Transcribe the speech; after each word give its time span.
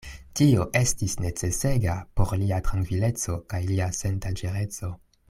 Tio 0.37 0.63
estis 0.79 1.13
necesega 1.25 1.97
por 2.21 2.33
lia 2.45 2.61
trankvileco 2.71 3.39
kaj 3.53 3.63
lia 3.69 3.93
sendanĝereco. 4.03 4.95